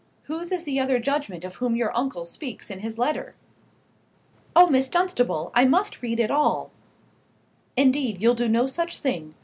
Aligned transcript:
Whose 0.23 0.51
is 0.51 0.63
the 0.63 0.79
other 0.79 0.97
judgment 0.97 1.45
of 1.45 1.57
whom 1.57 1.75
your 1.75 1.95
uncle 1.95 2.25
speaks 2.25 2.71
in 2.71 2.79
his 2.79 2.97
letter?" 2.97 3.35
"Oh, 4.55 4.65
Miss 4.65 4.89
Dunstable! 4.89 5.51
I 5.53 5.63
must 5.65 6.01
read 6.01 6.19
it 6.19 6.31
all." 6.31 6.71
"Indeed 7.77 8.19
you'll 8.19 8.33
do 8.33 8.47
no 8.47 8.65
such 8.65 8.97
thing. 8.97 9.35